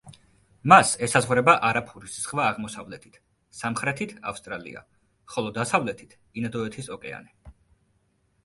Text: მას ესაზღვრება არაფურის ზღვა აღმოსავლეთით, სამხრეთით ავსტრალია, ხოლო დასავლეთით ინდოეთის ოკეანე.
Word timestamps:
მას 0.71 0.91
ესაზღვრება 1.07 1.53
არაფურის 1.67 2.15
ზღვა 2.21 2.47
აღმოსავლეთით, 2.53 3.19
სამხრეთით 3.59 4.15
ავსტრალია, 4.33 4.83
ხოლო 5.35 5.55
დასავლეთით 5.59 6.17
ინდოეთის 6.43 6.91
ოკეანე. 6.97 7.55